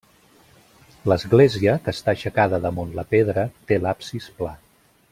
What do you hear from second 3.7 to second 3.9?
té